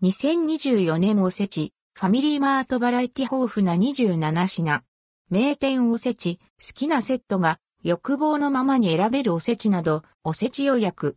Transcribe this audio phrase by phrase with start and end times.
[0.00, 4.84] 2024年おせち、ファミリーマートバラエティ豊富な27品。
[5.28, 11.16] 名店おせち、好きなセットが欲望のままに選べるおせちなど、おせち予約。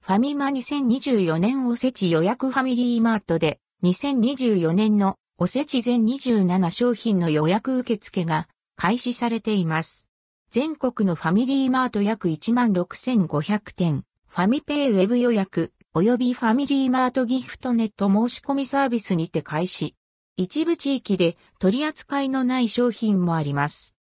[0.00, 10.08] ファミマ2024年おせち予約ファミリーマートで、2024年のおせち全27商品の予約受付が開始されています。
[10.48, 14.04] 全国のファミリーマート約16,500店、
[14.34, 19.94] ファミペイウェブ予約、及びファミリーマートギフトネット申し込みサービスにて開始。
[20.38, 23.94] 一部地域で取り扱いのない商品もあります。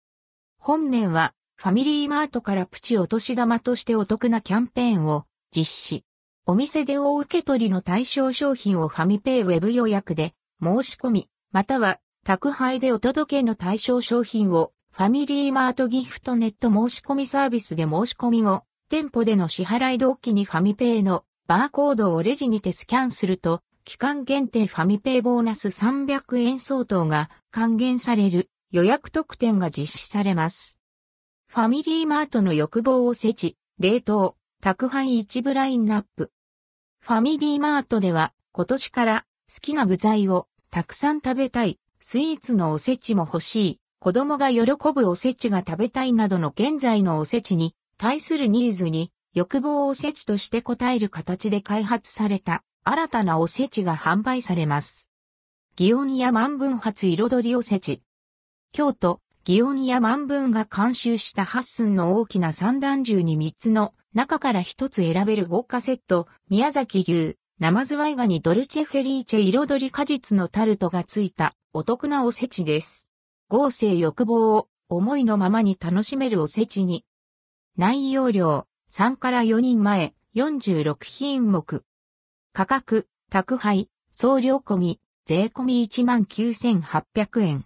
[0.59, 6.05] 本年はファミリーマートからプチお年玉としてお得なキャンペーンを実施。
[6.45, 30.79] お店でお受け取りの対象商品をファミペイウェブ予約で申し込み、または宅配でお届けの対象商品をファミリーマートギフトネット申し込みサービスで申し込み後、店舗での支払い同期にファミペイのバーコードをレジにてスキャンすると、期間限定ファミペイボーナス300円相当が還元される予約特典が実施されます。
[31.49, 36.31] ファミリーマートの欲望おせち、冷凍、宅配一部ラインナップ。
[37.01, 44.63] ファミリーマートでは今年から好きな具材をたくさん食べたい、スイーツのおせちも欲しい、子供が喜
[44.95, 55.09] ぶおせちが食べたいなどの現在のおせちに対するニーズに欲望おせちとして応える形で開発された新たなおせちが販売されます。
[55.77, 58.03] 祇園や万文発彩りおせち。
[58.73, 73.09] 京都、祇園や万文が監修した8寸の大きな三段重に3つの中から1つ選べる豪華セット、宮崎牛、生ズワイガニドルチェフェリーチェ彩り果実のタルトがついたお得なおせちです。
[73.49, 77.05] 豪勢欲望を思いのままに楽しめるおせちに
[77.79, 81.85] 内容量、3から4人前、46品目。
[82.53, 87.65] 価格、宅配、送料込み、税込み19,800円。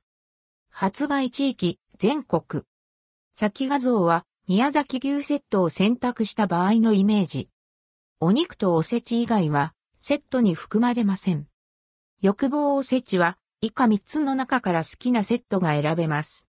[0.69, 2.65] 発売地域、全国。
[3.33, 7.49] 先画像は、宮崎牛セットを選択した場合のイメージ。
[8.21, 11.47] お肉とおせち以外は、セットに含まれません。
[12.21, 16.49] 欲望おせちは、以下3つの中から好きなセットが選べます。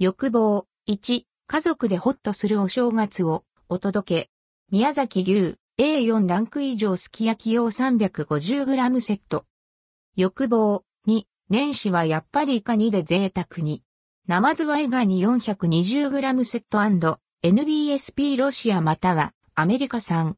[0.00, 4.30] 欲望、1、家族でホッとするお正月をお届け。
[4.70, 9.46] 宮崎牛 A4 ランク以上すき焼き用 350g セット。
[10.14, 13.82] 欲望2、年始はやっぱりイカ2で贅沢に。
[14.26, 16.80] 生ズワイガニ 420g セット
[17.42, 20.36] &NBSP ロシアまたはアメリカ産。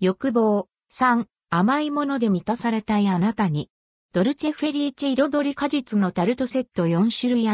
[0.00, 3.70] 欲望3、甘いもので満たされたいあなたに。
[4.12, 7.46] ドルチェフェリーチェ彩り果実のタルトセット4種類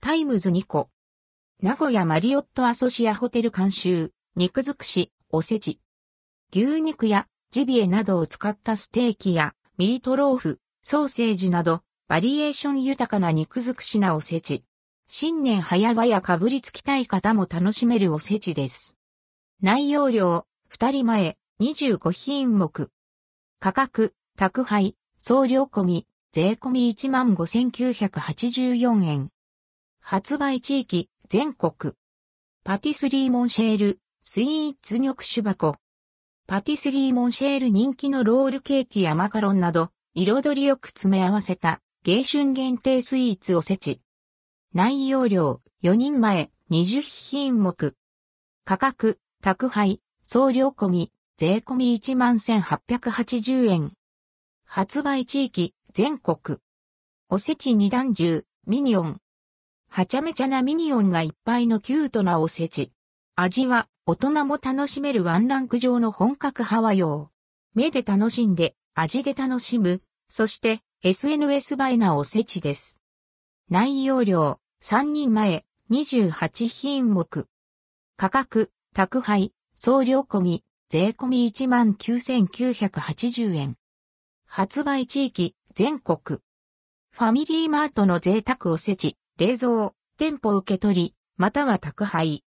[0.00, 0.90] times 2個。
[1.62, 5.78] 名古屋マリオットアソシアホテル監修、肉尽くし、おせち。
[6.54, 14.64] 牛肉やジビエなどを使ったステーキやミートローフ、ソーセージなど、バリエーション豊かな肉尽くしなおせち。
[15.06, 18.96] 新年早々かぶりつきたい方も楽しめるおせちです。
[19.60, 22.90] 内容量、二人前、25品目。
[23.58, 29.28] 価格、宅配、送料込み、税込み15,984円。
[30.00, 31.94] 発売地域、全国。
[32.64, 35.76] パティスリーモンシェール、スイーツ玉酒箱。
[36.48, 44.00] パティスリーモンシェール人気のロールケーキやマカロンなど、彩りよく詰め合わせた、芸春限定スイーツおせち。
[44.74, 47.94] 内容量、4人前、20品目。
[48.64, 53.92] 価格、宅配、送料込み、税込み11,880円。
[54.64, 56.58] 発売地域、全国。
[57.28, 59.20] おせち二段重、ミニオン。
[59.92, 62.92] はちゃめちゃなミニオンがいっぱいのキュートなおせち。
[63.34, 67.32] 味は大人も楽しめるワンランク上の本格派和用。
[67.74, 70.00] 目で楽しんで味で楽しむ。
[70.28, 73.00] そして SNS 映えなおせちです。
[73.68, 77.48] 内容量3人前28品目。
[78.16, 83.76] 価格、宅配、送料込み、税込み19,980円。
[84.46, 86.38] 発売地域、全国。
[87.10, 89.16] ファミリーマートの贅沢おせち。
[89.40, 92.44] 冷蔵、店舗受け取り、または宅配。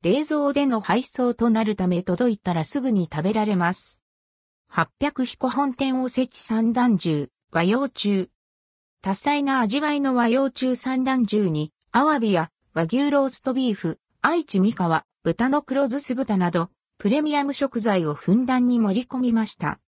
[0.00, 4.00] 冷蔵での配送となるため届いたらすぐに食べられます。
[4.72, 8.30] 800彦本店おせち三段重、和洋中。
[9.02, 19.80] 多彩な味わいの和洋中三段重に、アワビや和牛ローストビーフ、愛知三河、豚の黒酢酢豚など、プレミアム食材をふんだんに盛り込みました。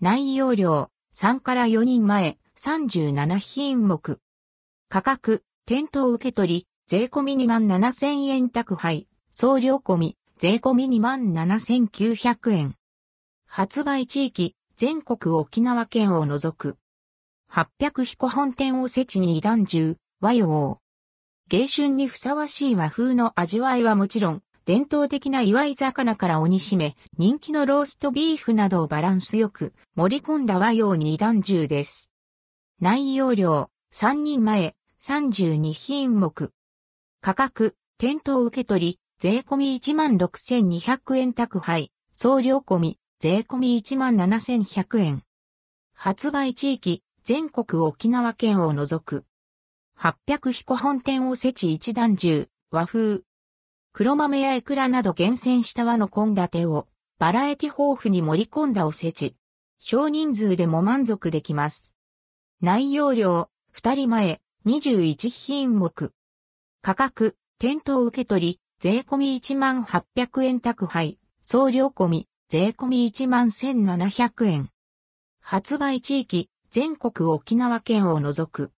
[0.00, 4.18] 内容量、3から4人前、37品目。
[4.88, 12.74] 価格、店頭受け取り、税込み2万7000円宅配、送料込み、税込み2万7900円。
[13.46, 16.78] 発売地域、全国沖縄県を除く。
[17.52, 20.80] 800彦本店おせちに段重、和洋。
[21.48, 32.10] 芸春にふさわしい和風の味わいはもちろん、伝統的な祝い魚から鬼しめ、人気のローストビーフなどをバランスよく盛り込んだ和洋二段重です。
[32.80, 36.52] 内容量、3人前、32品目。
[37.20, 45.22] 価格、店頭受け取り、税込16,200円宅配、送料込み、税込17,100円。
[45.94, 49.24] 発売地域、全国沖縄県を除く。
[49.98, 53.22] 800彦本店おせち一段重、和風。
[53.92, 56.88] 黒豆やエクラなど厳選した和の献立を、
[57.20, 59.36] バラエティ豊富に盛り込んだおせち。
[59.78, 61.94] 少人数でも満足できます。
[62.60, 66.12] 内容量、二人前、21品目。
[66.82, 74.70] 価格、店頭受け取り、税込み1800円宅配、送料込み、税込み11700円。
[75.40, 78.66] 発売地域、全国沖縄県を除く。